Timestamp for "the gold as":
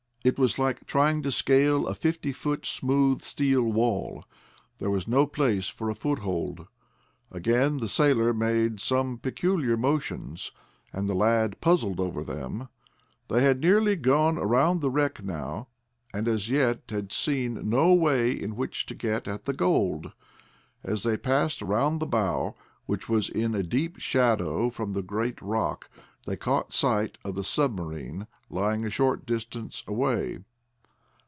19.45-21.01